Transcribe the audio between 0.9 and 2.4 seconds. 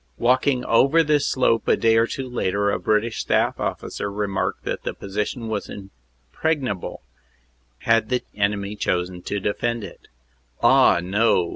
this slope a day or two